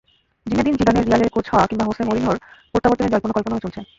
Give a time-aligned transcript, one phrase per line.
[0.45, 2.37] Zinedine জিদানের রিয়ালের coach হওয়া কিংবা হোসে মরিনহোর
[2.71, 3.81] প্রত্যাবর্তনের জল্পনা-কল্পনাও চলছে।